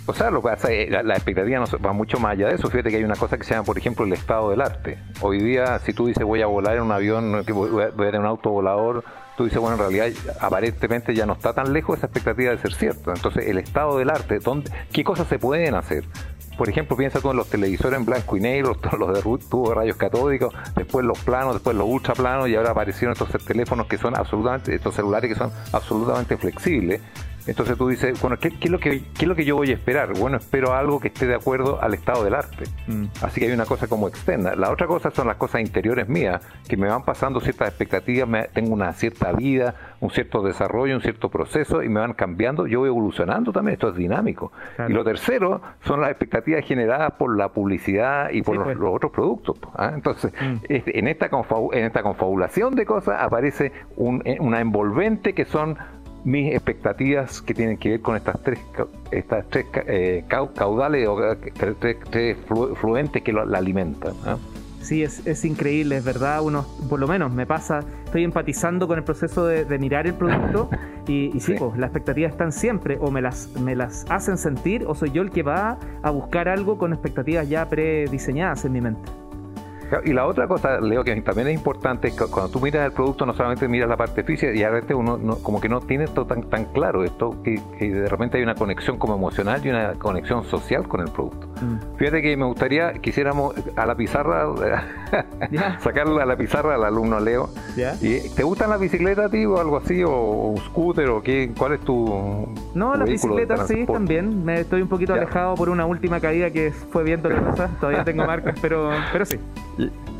O 0.05 0.13
sea, 0.13 0.31
lo 0.31 0.41
que 0.41 0.47
pasa 0.47 0.71
es, 0.71 0.89
la, 0.89 1.13
expectativa 1.13 1.59
no 1.59 1.65
va 1.85 1.91
mucho 1.91 2.19
más 2.19 2.33
allá 2.33 2.47
de 2.47 2.55
eso. 2.55 2.69
Fíjate 2.69 2.89
que 2.89 2.97
hay 2.97 3.03
una 3.03 3.17
cosa 3.17 3.37
que 3.37 3.43
se 3.43 3.53
llama, 3.53 3.65
por 3.65 3.77
ejemplo, 3.77 4.05
el 4.05 4.13
estado 4.13 4.49
del 4.51 4.61
arte. 4.61 4.97
Hoy 5.19 5.39
día, 5.39 5.77
si 5.79 5.91
tú 5.91 6.07
dices 6.07 6.23
voy 6.23 6.41
a 6.41 6.45
volar 6.45 6.77
en 6.77 6.83
un 6.83 6.91
avión, 6.93 7.43
voy 7.53 7.83
a 7.83 7.91
tener 7.91 8.19
un 8.19 8.25
auto 8.25 8.49
volador, 8.49 9.03
tú 9.38 9.45
dices, 9.45 9.59
bueno, 9.59 9.75
en 9.75 9.80
realidad 9.80 10.35
aparentemente 10.39 11.15
ya 11.15 11.25
no 11.25 11.33
está 11.33 11.53
tan 11.53 11.74
lejos 11.74 11.97
esa 11.97 12.07
expectativa 12.07 12.51
de 12.51 12.57
ser 12.57 12.74
cierto. 12.74 13.12
Entonces, 13.13 13.47
el 13.47 13.57
estado 13.57 13.97
del 13.97 14.09
arte, 14.09 14.39
¿dónde, 14.39 14.71
¿qué 14.91 15.03
cosas 15.03 15.27
se 15.27 15.39
pueden 15.39 15.75
hacer? 15.75 16.03
Por 16.57 16.69
ejemplo, 16.69 16.95
piensa 16.95 17.19
tú 17.19 17.31
en 17.31 17.38
los 17.38 17.50
televisores 17.50 17.97
en 17.97 18.06
blanco 18.06 18.38
y 18.38 18.39
negro, 18.39 18.77
los 19.00 19.13
de 19.13 19.21
tubo 19.21 19.69
de 19.69 19.75
rayos 19.75 19.97
catódicos, 19.97 20.53
después 20.75 21.06
los 21.06 21.18
planos, 21.19 21.56
después 21.56 21.75
los 21.75 21.88
ultraplanos 21.88 22.47
y 22.47 22.56
ahora 22.56 22.71
aparecieron 22.71 23.13
estos 23.13 23.30
teléfonos 23.44 23.88
que 23.88 23.97
son 23.97 24.15
absolutamente, 24.15 24.75
estos 24.75 24.94
celulares 24.94 25.30
que 25.30 25.36
son 25.36 25.51
absolutamente 25.71 26.38
flexibles 26.38 27.01
entonces 27.45 27.77
tú 27.77 27.87
dices, 27.89 28.19
bueno, 28.21 28.37
¿qué, 28.37 28.53
es 28.59 28.69
lo 28.69 28.79
que, 28.79 29.03
¿qué 29.13 29.25
es 29.25 29.27
lo 29.27 29.35
que 29.35 29.43
yo 29.43 29.55
voy 29.55 29.71
a 29.71 29.73
esperar? 29.73 30.13
Bueno, 30.17 30.37
espero 30.37 30.73
algo 30.73 30.99
que 30.99 31.09
esté 31.09 31.27
de 31.27 31.35
acuerdo 31.35 31.81
al 31.81 31.93
estado 31.93 32.23
del 32.23 32.35
arte. 32.35 32.65
Mm. 32.87 33.05
Así 33.21 33.39
que 33.41 33.47
hay 33.47 33.53
una 33.53 33.65
cosa 33.65 33.87
como 33.87 34.07
externa. 34.07 34.55
La 34.55 34.71
otra 34.71 34.87
cosa 34.87 35.11
son 35.11 35.27
las 35.27 35.35
cosas 35.35 35.61
interiores 35.61 36.07
mías, 36.07 36.41
que 36.67 36.77
me 36.77 36.87
van 36.87 37.03
pasando 37.03 37.41
ciertas 37.41 37.67
expectativas, 37.67 38.27
me, 38.27 38.43
tengo 38.43 38.73
una 38.73 38.93
cierta 38.93 39.31
vida, 39.33 39.75
un 39.99 40.09
cierto 40.09 40.41
desarrollo, 40.41 40.95
un 40.95 41.01
cierto 41.01 41.29
proceso 41.29 41.83
y 41.83 41.89
me 41.89 41.99
van 41.99 42.13
cambiando. 42.13 42.65
Yo 42.65 42.79
voy 42.79 42.89
evolucionando 42.89 43.51
también, 43.51 43.73
esto 43.73 43.89
es 43.89 43.95
dinámico. 43.95 44.51
Y 44.87 44.93
lo 44.93 45.03
tercero 45.03 45.61
son 45.85 46.01
las 46.01 46.11
expectativas 46.11 46.63
generadas 46.65 47.13
por 47.13 47.35
la 47.37 47.49
publicidad 47.49 48.29
y 48.31 48.41
por 48.41 48.63
pues. 48.63 48.77
los, 48.77 48.95
otros 48.95 49.11
productos. 49.11 49.57
¿ah? 49.75 49.91
Entonces, 49.93 50.31
mm. 50.33 50.55
en, 50.69 51.07
esta 51.07 51.29
en 51.73 51.85
esta 51.85 52.03
confabulación 52.03 52.75
de 52.75 52.85
cosas 52.85 53.21
aparece 53.21 53.71
una 53.97 54.61
envolvente 54.61 55.33
que 55.33 55.45
son 55.45 55.77
mis 56.23 56.53
expectativas 56.53 57.41
que 57.41 57.53
tienen 57.53 57.77
que 57.77 57.89
ver 57.89 58.01
con 58.01 58.15
estas 58.15 58.41
tres, 58.41 58.59
estas 59.11 59.45
tres 59.49 59.65
eh, 59.87 60.23
caudales 60.27 61.07
o 61.07 61.33
eh, 61.33 61.37
tres, 62.09 62.37
fluentes 62.75 63.21
que 63.21 63.33
la 63.33 63.43
alimentan. 63.57 64.13
¿ah? 64.25 64.37
Sí, 64.83 65.01
es, 65.01 65.25
es, 65.25 65.45
increíble, 65.45 65.95
es 65.95 66.03
verdad. 66.03 66.41
Uno, 66.43 66.65
por 66.89 66.99
lo 66.99 67.07
menos 67.07 67.31
me 67.31 67.45
pasa, 67.45 67.79
estoy 68.03 68.25
empatizando 68.25 68.85
con 68.85 68.97
el 68.97 69.05
proceso 69.05 69.45
de, 69.47 69.65
mirar 69.79 70.07
el 70.07 70.13
producto 70.13 70.69
y, 71.07 71.31
sí, 71.39 71.55
Pues, 71.57 71.77
las 71.77 71.89
expectativas 71.89 72.33
están 72.33 72.51
siempre, 72.51 72.97
o 72.99 73.09
me 73.09 73.21
las, 73.21 73.49
me 73.61 73.75
las 73.75 74.05
hacen 74.09 74.37
sentir, 74.37 74.83
o 74.85 74.93
soy 74.93 75.11
yo 75.11 75.21
el 75.21 75.31
que 75.31 75.41
va 75.41 75.77
a 76.01 76.09
buscar 76.11 76.49
algo 76.49 76.77
con 76.77 76.91
expectativas 76.91 77.47
ya 77.47 77.67
prediseñadas 77.69 78.65
en 78.65 78.73
mi 78.73 78.81
mente. 78.81 79.22
Y 80.03 80.13
la 80.13 80.25
otra 80.25 80.47
cosa, 80.47 80.79
Leo, 80.79 81.03
que 81.03 81.15
también 81.21 81.47
es 81.47 81.53
importante, 81.53 82.07
es 82.07 82.15
que 82.15 82.25
cuando 82.25 82.51
tú 82.51 82.59
miras 82.59 82.85
el 82.85 82.91
producto, 82.91 83.25
no 83.25 83.33
solamente 83.33 83.67
miras 83.67 83.89
la 83.89 83.97
parte 83.97 84.23
física, 84.23 84.53
y 84.53 84.63
a 84.63 84.69
veces 84.69 84.95
uno 84.95 85.19
como 85.41 85.59
que 85.59 85.69
no 85.69 85.81
tiene 85.81 86.05
esto 86.05 86.25
tan, 86.25 86.43
tan 86.49 86.65
claro, 86.65 87.03
esto 87.03 87.35
que, 87.43 87.61
de 87.79 88.07
repente 88.07 88.37
hay 88.37 88.43
una 88.43 88.55
conexión 88.55 88.97
como 88.97 89.15
emocional 89.15 89.61
y 89.65 89.69
una 89.69 89.93
conexión 89.93 90.43
social 90.45 90.87
con 90.87 91.01
el 91.01 91.09
producto. 91.09 91.47
Mm. 91.61 91.97
Fíjate 91.97 92.21
que 92.21 92.37
me 92.37 92.45
gustaría, 92.45 92.93
quisiéramos 92.93 93.55
a 93.75 93.85
la 93.85 93.95
pizarra, 93.95 94.47
sacarle 95.79 96.21
a 96.21 96.25
la 96.25 96.35
pizarra 96.35 96.75
al 96.75 96.83
alumno 96.83 97.19
Leo. 97.19 97.49
¿Y 98.01 98.29
¿Te 98.29 98.43
gustan 98.43 98.69
las 98.69 98.79
bicicletas, 98.79 99.29
tío, 99.31 99.53
o 99.53 99.59
algo 99.59 99.77
así, 99.77 100.03
o, 100.03 100.11
un 100.11 100.57
scooter, 100.57 101.09
o 101.09 101.21
qué, 101.21 101.51
cuál 101.57 101.73
es 101.73 101.81
tu. 101.81 102.47
No, 102.73 102.95
las 102.95 103.07
bicicletas 103.07 103.67
sí, 103.67 103.85
también. 103.85 104.43
Me 104.43 104.61
estoy 104.61 104.81
un 104.81 104.87
poquito 104.87 105.13
alejado 105.13 105.55
por 105.55 105.69
una 105.69 105.85
última 105.85 106.19
caída 106.19 106.49
que 106.51 106.71
fue 106.71 107.03
viendo 107.03 107.29
cosas. 107.29 107.71
Todavía 107.79 108.03
tengo 108.03 108.25
marcas, 108.25 108.57
pero, 108.61 108.91
pero 109.11 109.25
sí. 109.25 109.39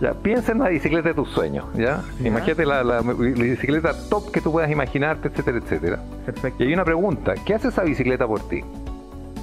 Ya, 0.02 0.14
piensa 0.14 0.52
en 0.52 0.60
la 0.60 0.70
bicicleta 0.70 1.10
de 1.10 1.16
tus 1.16 1.30
sueños, 1.30 1.66
¿ya? 1.76 2.04
Imagínate 2.24 2.66
la, 2.66 3.02
bicicleta 3.02 3.94
top 4.10 4.32
que 4.32 4.42
tú 4.42 4.52
puedas 4.52 4.70
imaginarte, 4.70 5.28
etcétera, 5.28 5.60
etcétera. 5.60 6.00
Perfecto. 6.26 6.64
Y 6.64 6.68
hay 6.68 6.74
una 6.74 6.84
pregunta, 6.84 7.36
¿qué 7.46 7.54
hace 7.54 7.70
esa 7.70 7.84
bicicleta 7.84 8.28
por 8.28 8.48
ti? 8.48 8.64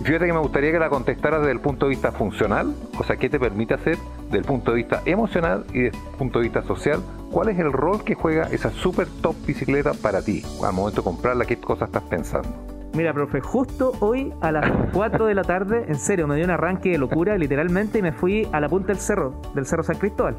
fíjate 0.03 0.27
que 0.27 0.33
me 0.33 0.39
gustaría 0.39 0.73
que 0.73 0.79
la 0.79 0.89
contestaras 0.89 1.41
desde 1.41 1.53
el 1.53 1.61
punto 1.61 1.87
de 1.87 1.91
vista 1.91 2.11
funcional, 2.13 2.75
o 2.99 3.05
sea, 3.05 3.17
¿qué 3.17 3.29
te 3.29 3.39
permite 3.39 3.75
hacer 3.75 3.99
desde 4.25 4.39
el 4.39 4.45
punto 4.45 4.71
de 4.71 4.79
vista 4.79 5.03
emocional 5.05 5.67
y 5.75 5.81
desde 5.83 5.99
el 5.99 6.17
punto 6.17 6.39
de 6.39 6.45
vista 6.45 6.63
social? 6.63 7.03
¿Cuál 7.31 7.51
es 7.51 7.59
el 7.59 7.73
rol 7.73 8.03
que 8.03 8.15
juega 8.15 8.45
esa 8.45 8.71
super 8.71 9.07
top 9.21 9.37
bicicleta 9.47 9.93
para 9.93 10.23
ti? 10.23 10.43
Al 10.65 10.73
momento 10.73 11.03
de 11.03 11.05
comprarla, 11.05 11.45
¿qué 11.45 11.59
cosas 11.59 11.89
estás 11.89 12.03
pensando? 12.05 12.70
Mira, 12.95 13.13
profe, 13.13 13.41
justo 13.41 13.93
hoy 14.01 14.33
a 14.41 14.51
las 14.51 14.71
4 14.93 15.27
de 15.27 15.35
la 15.35 15.45
tarde, 15.45 15.85
en 15.87 15.95
serio, 15.95 16.27
me 16.27 16.37
dio 16.37 16.45
un 16.45 16.51
arranque 16.51 16.91
de 16.91 16.99
locura, 16.99 17.39
literalmente, 17.39 18.01
y 18.01 18.03
me 18.03 18.13
fui 18.13 18.49
a 18.53 18.61
la 18.61 18.69
punta 18.69 18.89
del 18.89 18.99
cerro, 18.99 19.35
del 19.55 19.67
Cerro 19.67 19.83
San 19.83 19.97
Cristóbal. 19.97 20.37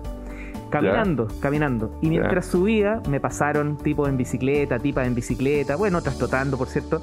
Caminando, 0.69 1.27
caminando. 1.41 1.97
Y 2.01 2.09
mientras 2.09 2.45
subía, 2.45 3.01
me 3.09 3.19
pasaron 3.19 3.77
tipos 3.77 4.07
en 4.07 4.15
bicicleta, 4.15 4.79
tipas 4.79 5.05
en 5.05 5.15
bicicleta, 5.15 5.75
bueno, 5.75 5.97
otras 5.97 6.17
trotando, 6.17 6.57
por 6.57 6.67
cierto. 6.67 7.01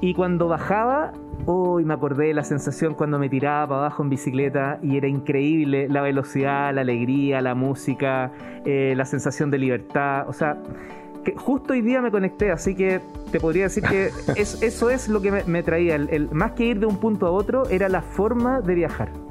Y 0.00 0.12
cuando 0.12 0.48
bajaba, 0.48 1.12
hoy 1.46 1.84
me 1.84 1.94
acordé 1.94 2.26
de 2.26 2.34
la 2.34 2.42
sensación 2.42 2.94
cuando 2.94 3.18
me 3.18 3.28
tiraba 3.28 3.66
para 3.68 3.80
abajo 3.82 4.02
en 4.02 4.10
bicicleta 4.10 4.78
y 4.82 4.96
era 4.96 5.08
increíble 5.08 5.88
la 5.88 6.02
velocidad, 6.02 6.74
la 6.74 6.82
alegría, 6.82 7.40
la 7.40 7.54
música, 7.54 8.32
eh, 8.64 8.94
la 8.96 9.04
sensación 9.06 9.50
de 9.50 9.58
libertad. 9.58 10.28
O 10.28 10.32
sea, 10.32 10.58
justo 11.34 11.72
hoy 11.72 11.80
día 11.80 12.00
me 12.00 12.10
conecté, 12.10 12.50
así 12.50 12.74
que 12.74 13.00
te 13.32 13.40
podría 13.40 13.64
decir 13.64 13.82
que 13.82 14.10
eso 14.36 14.90
es 14.90 15.08
lo 15.08 15.20
que 15.20 15.30
me, 15.30 15.62
traía. 15.62 15.96
El, 15.96 16.30
más 16.30 16.52
que 16.52 16.64
ir 16.64 16.80
de 16.80 16.86
un 16.86 16.98
punto 16.98 17.26
a 17.26 17.30
otro, 17.30 17.68
era 17.68 17.88
la 17.88 18.02
forma 18.02 18.60
de 18.60 18.74
viajar. 18.74 19.25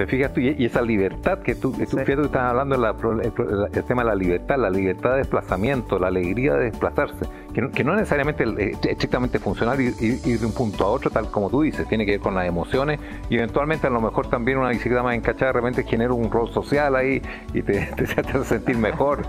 Te 0.00 0.06
fijas 0.06 0.32
tú, 0.32 0.40
y 0.40 0.64
esa 0.64 0.80
libertad 0.80 1.40
que 1.40 1.54
tú, 1.54 1.72
tú 1.72 1.84
fíjate, 1.84 2.16
tú 2.16 2.22
estás 2.22 2.44
hablando 2.44 2.74
del 2.74 3.84
tema 3.84 4.02
de 4.02 4.08
la 4.08 4.14
libertad, 4.14 4.56
la 4.56 4.70
libertad 4.70 5.10
de 5.10 5.18
desplazamiento, 5.18 5.98
la 5.98 6.06
alegría 6.06 6.54
de 6.54 6.70
desplazarse, 6.70 7.26
que 7.52 7.60
no, 7.60 7.70
que 7.70 7.84
no 7.84 7.94
necesariamente 7.94 8.44
eh, 8.44 8.78
estrictamente 8.88 9.38
funcional 9.38 9.78
ir, 9.78 9.92
ir, 10.00 10.40
de 10.40 10.46
un 10.46 10.54
punto 10.54 10.86
a 10.86 10.88
otro, 10.88 11.10
tal 11.10 11.30
como 11.30 11.50
tú 11.50 11.60
dices, 11.60 11.86
tiene 11.86 12.06
que 12.06 12.12
ver 12.12 12.20
con 12.20 12.34
las 12.34 12.46
emociones 12.46 12.98
y 13.28 13.36
eventualmente 13.36 13.88
a 13.88 13.90
lo 13.90 14.00
mejor 14.00 14.30
también 14.30 14.56
una 14.56 14.70
bicicleta 14.70 15.02
más 15.02 15.16
encachada 15.16 15.52
de 15.52 15.60
repente 15.60 15.84
genera 15.84 16.14
un 16.14 16.30
rol 16.30 16.48
social 16.48 16.96
ahí 16.96 17.20
y 17.52 17.60
te, 17.60 17.86
te 17.96 18.04
hace 18.04 18.44
sentir 18.44 18.78
mejor 18.78 19.26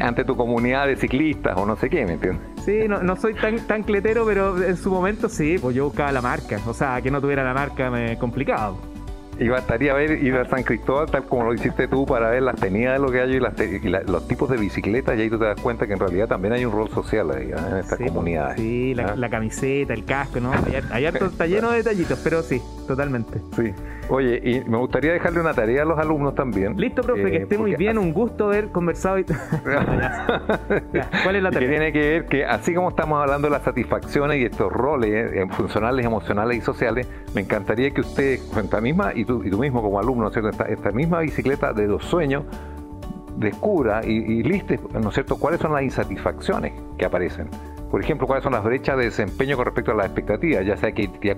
ante 0.00 0.24
tu 0.24 0.34
comunidad 0.34 0.86
de 0.86 0.96
ciclistas 0.96 1.58
o 1.58 1.66
no 1.66 1.76
sé 1.76 1.90
qué, 1.90 2.06
¿me 2.06 2.14
entiendes? 2.14 2.42
Sí, 2.64 2.88
no, 2.88 3.02
no 3.02 3.16
soy 3.16 3.34
tan, 3.34 3.58
tan 3.66 3.82
cletero, 3.82 4.24
pero 4.24 4.64
en 4.64 4.78
su 4.78 4.90
momento 4.90 5.28
sí, 5.28 5.58
pues 5.60 5.76
yo 5.76 5.84
buscaba 5.84 6.10
la 6.10 6.22
marca, 6.22 6.58
o 6.66 6.72
sea, 6.72 7.02
que 7.02 7.10
no 7.10 7.20
tuviera 7.20 7.44
la 7.44 7.52
marca 7.52 7.90
me 7.90 8.16
complicado. 8.16 8.93
Y 9.38 9.48
bastaría 9.48 9.94
ver 9.94 10.22
ir 10.22 10.34
a 10.36 10.44
San 10.48 10.62
Cristóbal 10.62 11.10
tal 11.10 11.24
como 11.24 11.44
lo 11.44 11.54
hiciste 11.54 11.88
tú 11.88 12.06
para 12.06 12.30
ver 12.30 12.42
las 12.42 12.56
tenidas 12.56 12.94
de 12.94 12.98
lo 13.04 13.10
que 13.10 13.20
hay 13.20 13.32
y, 13.32 13.40
las 13.40 13.58
y 13.58 14.10
los 14.10 14.28
tipos 14.28 14.48
de 14.48 14.56
bicicletas 14.56 15.18
y 15.18 15.22
ahí 15.22 15.30
tú 15.30 15.38
te 15.38 15.46
das 15.46 15.60
cuenta 15.60 15.86
que 15.86 15.94
en 15.94 15.98
realidad 15.98 16.28
también 16.28 16.54
hay 16.54 16.64
un 16.64 16.72
rol 16.72 16.88
social 16.90 17.30
ahí, 17.30 17.50
¿eh? 17.50 17.54
en 17.70 17.76
esta 17.78 17.96
comunidad. 17.96 18.56
Sí, 18.56 18.94
la, 18.94 19.16
la, 19.16 19.28
camiseta, 19.28 19.92
el 19.92 20.04
casco, 20.04 20.40
¿no? 20.40 20.52
Allá, 20.90 21.08
está 21.08 21.46
lleno 21.46 21.70
de 21.70 21.78
detallitos, 21.78 22.20
pero 22.22 22.42
sí, 22.42 22.60
totalmente. 22.86 23.40
Sí. 23.56 23.72
Oye, 24.08 24.40
y 24.42 24.60
me 24.68 24.76
gustaría 24.76 25.12
dejarle 25.12 25.40
una 25.40 25.54
tarea 25.54 25.82
a 25.82 25.84
los 25.84 25.98
alumnos 25.98 26.34
también. 26.34 26.76
Listo, 26.76 27.02
profe, 27.02 27.30
que 27.30 27.36
eh, 27.36 27.42
esté 27.42 27.58
muy 27.58 27.74
bien, 27.74 27.98
un 27.98 28.12
gusto 28.12 28.46
haber 28.46 28.68
conversado. 28.68 29.18
Y... 29.18 29.24
¿Cuál 31.24 31.36
es 31.36 31.42
la 31.42 31.50
tarea? 31.52 31.68
Que 31.68 31.68
tiene 31.68 31.92
que 31.92 31.98
ver 31.98 32.26
que 32.26 32.44
así 32.44 32.74
como 32.74 32.90
estamos 32.90 33.20
hablando 33.20 33.48
de 33.48 33.52
las 33.52 33.62
satisfacciones 33.62 34.38
y 34.38 34.44
estos 34.44 34.72
roles 34.72 35.32
eh, 35.32 35.46
funcionales, 35.50 36.04
emocionales 36.04 36.58
y 36.58 36.60
sociales, 36.60 37.08
me 37.34 37.40
encantaría 37.40 37.90
que 37.90 38.02
usted, 38.02 38.40
cuenta 38.52 38.80
misma, 38.80 39.12
y 39.14 39.24
tú, 39.24 39.42
y 39.44 39.50
tú 39.50 39.58
mismo 39.58 39.82
como 39.82 39.98
alumno, 39.98 40.30
¿cierto? 40.30 40.50
Esta, 40.50 40.64
esta 40.64 40.90
misma 40.90 41.20
bicicleta 41.20 41.72
de 41.72 41.86
los 41.86 42.04
sueños, 42.04 42.44
descubra 43.36 44.02
y, 44.04 44.12
y 44.12 44.42
liste, 44.42 44.78
¿no 44.92 45.08
es 45.08 45.14
cierto?, 45.14 45.36
cuáles 45.36 45.60
son 45.60 45.72
las 45.72 45.82
insatisfacciones 45.82 46.72
que 46.96 47.04
aparecen 47.04 47.48
por 47.94 48.02
ejemplo, 48.02 48.26
cuáles 48.26 48.42
son 48.42 48.54
las 48.54 48.64
brechas 48.64 48.98
de 48.98 49.04
desempeño 49.04 49.54
con 49.54 49.66
respecto 49.66 49.92
a 49.92 49.94
las 49.94 50.06
expectativas, 50.06 50.66
ya 50.66 50.76
sea 50.76 50.90
que 50.90 51.08
ya, 51.22 51.36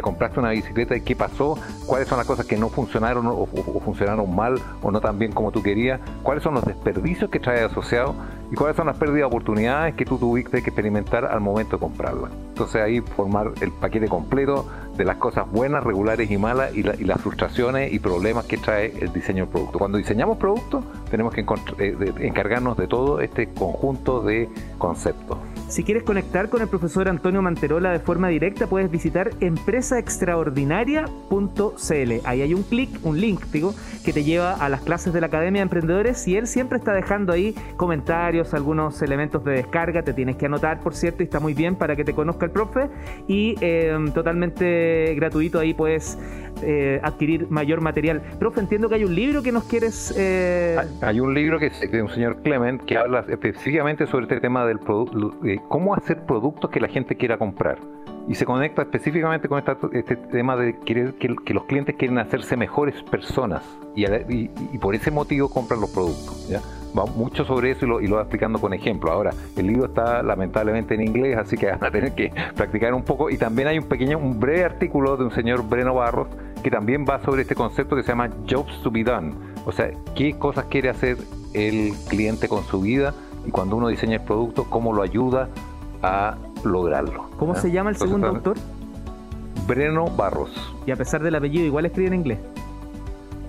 compraste 0.00 0.38
una 0.38 0.50
bicicleta 0.50 0.94
y 0.94 1.00
qué 1.00 1.16
pasó, 1.16 1.58
cuáles 1.86 2.06
son 2.06 2.18
las 2.18 2.26
cosas 2.28 2.46
que 2.46 2.56
no 2.56 2.68
funcionaron 2.68 3.26
o, 3.26 3.46
funcionaron 3.84 4.32
mal 4.32 4.60
o 4.80 4.92
no 4.92 5.00
tan 5.00 5.18
bien 5.18 5.32
como 5.32 5.50
tú 5.50 5.60
querías, 5.60 6.00
cuáles 6.22 6.44
son 6.44 6.54
los 6.54 6.64
desperdicios 6.64 7.28
que 7.30 7.40
trae 7.40 7.64
asociado 7.64 8.14
y 8.48 8.54
cuáles 8.54 8.76
son 8.76 8.86
las 8.86 8.96
pérdidas 8.96 9.22
de 9.22 9.24
oportunidades 9.24 9.96
que 9.96 10.04
tú 10.04 10.18
tuviste 10.18 10.62
que 10.62 10.70
experimentar 10.70 11.24
al 11.24 11.40
momento 11.40 11.78
de 11.78 11.80
comprarla. 11.80 12.28
Entonces 12.50 12.80
ahí 12.80 13.00
formar 13.00 13.50
el 13.60 13.72
paquete 13.72 14.06
completo 14.06 14.68
de 14.96 15.04
las 15.04 15.16
cosas 15.16 15.50
buenas, 15.50 15.82
regulares 15.82 16.30
y 16.30 16.38
malas 16.38 16.76
y, 16.76 16.84
las 16.84 17.20
frustraciones 17.20 17.92
y 17.92 17.98
problemas 17.98 18.44
que 18.44 18.56
trae 18.56 18.92
el 19.00 19.12
diseño 19.12 19.46
del 19.46 19.52
producto. 19.52 19.80
Cuando 19.80 19.98
diseñamos 19.98 20.38
productos 20.38 20.84
tenemos 21.10 21.34
que 21.34 21.44
eh, 21.78 22.12
encargarnos 22.20 22.76
de 22.76 22.86
todo 22.86 23.20
este 23.20 23.48
conjunto 23.48 24.22
de 24.22 24.48
conceptos. 24.78 25.38
Si 25.68 25.84
quieres 25.84 26.02
conectar 26.02 26.48
con 26.48 26.62
el 26.62 26.68
profesor 26.68 27.10
Antonio 27.10 27.42
Manterola 27.42 27.92
de 27.92 27.98
forma 27.98 28.28
directa, 28.28 28.66
puedes 28.66 28.90
visitar 28.90 29.32
empresaextraordinaria.cl. 29.40 32.12
Ahí 32.24 32.40
hay 32.40 32.54
un 32.54 32.62
clic, 32.62 32.88
un 33.02 33.20
link, 33.20 33.44
digo, 33.52 33.74
que 34.02 34.14
te 34.14 34.24
lleva 34.24 34.54
a 34.54 34.70
las 34.70 34.80
clases 34.80 35.12
de 35.12 35.20
la 35.20 35.26
Academia 35.26 35.60
de 35.60 35.64
Emprendedores 35.64 36.26
y 36.26 36.36
él 36.36 36.46
siempre 36.46 36.78
está 36.78 36.94
dejando 36.94 37.34
ahí 37.34 37.54
comentarios, 37.76 38.54
algunos 38.54 39.02
elementos 39.02 39.44
de 39.44 39.52
descarga, 39.52 40.02
te 40.02 40.14
tienes 40.14 40.36
que 40.36 40.46
anotar, 40.46 40.80
por 40.80 40.94
cierto, 40.94 41.22
y 41.22 41.24
está 41.24 41.38
muy 41.38 41.52
bien 41.52 41.76
para 41.76 41.96
que 41.96 42.04
te 42.04 42.14
conozca 42.14 42.46
el 42.46 42.50
profe. 42.50 42.88
Y 43.26 43.54
em, 43.60 44.10
totalmente 44.12 45.12
gratuito 45.16 45.58
ahí 45.58 45.74
puedes 45.74 46.16
eh, 46.62 46.98
adquirir 47.02 47.46
mayor 47.50 47.82
material. 47.82 48.22
Profe, 48.38 48.60
entiendo 48.60 48.88
que 48.88 48.94
hay 48.94 49.04
un 49.04 49.14
libro 49.14 49.42
que 49.42 49.52
nos 49.52 49.64
quieres... 49.64 50.14
Eh, 50.16 50.78
hay 51.02 51.20
un 51.20 51.34
libro 51.34 51.58
que 51.58 51.68
de 51.68 52.02
un 52.02 52.08
señor 52.08 52.40
Clement 52.42 52.82
que 52.84 52.96
habla 52.96 53.26
específicamente 53.28 54.06
sobre 54.06 54.24
este 54.24 54.40
tema 54.40 54.66
del 54.66 54.78
producto 54.78 55.36
cómo 55.68 55.94
hacer 55.94 56.24
productos 56.24 56.70
que 56.70 56.80
la 56.80 56.88
gente 56.88 57.16
quiera 57.16 57.38
comprar. 57.38 57.78
Y 58.28 58.34
se 58.34 58.44
conecta 58.44 58.82
específicamente 58.82 59.48
con 59.48 59.62
este 59.92 60.16
tema 60.16 60.54
de 60.56 60.78
querer 60.80 61.14
que, 61.14 61.54
los 61.54 61.64
clientes 61.64 61.96
quieren 61.96 62.18
hacerse 62.18 62.58
mejores 62.58 63.02
personas 63.04 63.62
y, 63.94 64.48
por 64.78 64.94
ese 64.94 65.10
motivo 65.10 65.48
compran 65.48 65.80
los 65.80 65.90
productos. 65.90 66.46
¿ya? 66.48 66.60
Va 66.96 67.06
mucho 67.06 67.44
sobre 67.44 67.70
eso 67.70 67.86
y 67.86 67.88
lo, 67.88 68.00
y 68.00 68.06
lo 68.06 68.16
va 68.16 68.22
explicando 68.22 68.60
con 68.60 68.74
ejemplos. 68.74 69.12
Ahora, 69.12 69.32
el 69.56 69.66
libro 69.66 69.86
está 69.86 70.22
lamentablemente 70.22 70.94
en 70.94 71.02
inglés, 71.02 71.38
así 71.38 71.56
que 71.56 71.66
van 71.70 71.84
a 71.84 71.90
tener 71.90 72.14
que 72.14 72.30
practicar 72.54 72.92
un 72.92 73.02
poco. 73.02 73.30
Y 73.30 73.38
también 73.38 73.68
hay 73.68 73.78
un 73.78 73.84
pequeño, 73.86 74.18
un 74.18 74.38
breve 74.38 74.64
artículo 74.64 75.16
de 75.16 75.24
un 75.24 75.30
señor 75.30 75.66
Breno 75.66 75.94
Barros 75.94 76.28
que 76.62 76.70
también 76.70 77.06
va 77.08 77.20
sobre 77.20 77.42
este 77.42 77.54
concepto 77.54 77.96
que 77.96 78.02
se 78.02 78.08
llama 78.08 78.30
Jobs 78.48 78.82
to 78.82 78.90
be 78.90 79.04
done. 79.04 79.32
O 79.64 79.72
sea, 79.72 79.90
qué 80.14 80.36
cosas 80.38 80.66
quiere 80.66 80.88
hacer 80.88 81.16
el 81.54 81.92
cliente 82.08 82.48
con 82.48 82.64
su 82.64 82.80
vida 82.80 83.14
y 83.48 83.50
cuando 83.50 83.76
uno 83.76 83.88
diseña 83.88 84.16
el 84.16 84.20
producto, 84.20 84.64
cómo 84.68 84.92
lo 84.92 85.00
ayuda 85.00 85.48
a 86.02 86.36
lograrlo. 86.64 87.30
¿Cómo 87.38 87.54
se 87.54 87.70
llama 87.70 87.88
el 87.88 87.96
segundo 87.96 88.26
autor? 88.26 88.58
Breno 89.66 90.04
Barros. 90.10 90.50
Y 90.86 90.90
a 90.90 90.96
pesar 90.96 91.22
del 91.22 91.34
apellido, 91.34 91.64
igual 91.64 91.86
escribe 91.86 92.08
en 92.08 92.14
inglés. 92.14 92.38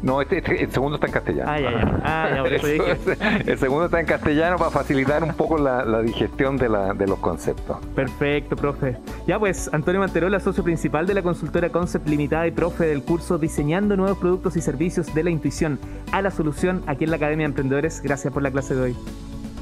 No, 0.01 0.21
este, 0.21 0.37
este, 0.37 0.63
el 0.63 0.71
segundo 0.71 0.95
está 0.95 1.07
en 1.07 1.11
castellano. 1.11 1.51
Ah, 1.51 1.59
ya, 1.59 1.71
ya. 1.71 2.01
Ah, 2.05 2.29
ya 2.33 3.43
el 3.45 3.59
segundo 3.59 3.85
está 3.87 3.99
en 3.99 4.05
castellano 4.05 4.55
para 4.55 4.71
facilitar 4.71 5.21
un 5.21 5.33
poco 5.33 5.57
la, 5.57 6.01
digestión 6.01 6.55
de, 6.55 6.69
la, 6.69 6.93
de, 6.93 7.05
los 7.05 7.19
conceptos. 7.19 7.79
Perfecto, 7.93 8.55
profe. 8.55 8.95
Ya 9.27 9.37
pues, 9.37 9.69
Antonio 9.73 9.99
Manterola, 9.99 10.39
socio 10.39 10.63
principal 10.63 11.07
de 11.07 11.13
la 11.15 11.23
consultora 11.23 11.69
Concept 11.71 12.07
Limitada 12.07 12.47
y 12.47 12.51
profe 12.51 12.85
del 12.85 13.03
curso 13.03 13.37
Diseñando 13.37 13.97
Nuevos 13.97 14.17
Productos 14.17 14.55
y 14.55 14.61
Servicios 14.61 15.13
de 15.13 15.25
la 15.25 15.29
Intuición 15.31 15.77
a 16.13 16.21
la 16.21 16.31
Solución 16.31 16.83
aquí 16.87 17.03
en 17.03 17.09
la 17.09 17.17
Academia 17.17 17.43
de 17.43 17.49
Emprendedores. 17.49 18.01
Gracias 18.01 18.33
por 18.33 18.41
la 18.41 18.51
clase 18.51 18.75
de 18.75 18.81
hoy. 18.81 18.95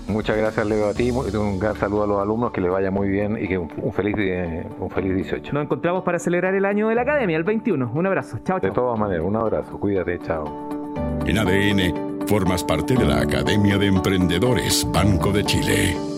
Muchas 0.07 0.37
gracias, 0.37 0.65
Leo, 0.65 0.87
a 0.87 0.93
ti. 0.93 1.11
Un 1.11 1.59
gran 1.59 1.75
saludo 1.75 2.03
a 2.03 2.07
los 2.07 2.21
alumnos, 2.21 2.51
que 2.51 2.61
les 2.61 2.71
vaya 2.71 2.91
muy 2.91 3.09
bien 3.09 3.37
y 3.41 3.47
que 3.47 3.57
un, 3.57 3.69
feliz, 3.91 4.15
un 4.79 4.89
feliz 4.89 5.15
18. 5.15 5.53
Nos 5.53 5.63
encontramos 5.63 6.03
para 6.03 6.17
celebrar 6.17 6.55
el 6.55 6.65
año 6.65 6.87
de 6.87 6.95
la 6.95 7.01
Academia, 7.01 7.35
el 7.35 7.43
21. 7.43 7.91
Un 7.93 8.07
abrazo. 8.07 8.37
Chao, 8.43 8.59
chao. 8.59 8.69
De 8.69 8.71
todas 8.71 8.97
maneras, 8.97 9.25
un 9.25 9.35
abrazo. 9.35 9.77
Cuídate, 9.79 10.19
chao. 10.19 10.45
En 11.25 11.37
ADN, 11.37 12.25
formas 12.27 12.63
parte 12.63 12.95
de 12.95 13.05
la 13.05 13.19
Academia 13.19 13.77
de 13.77 13.87
Emprendedores 13.87 14.87
Banco 14.91 15.31
de 15.31 15.43
Chile. 15.43 16.16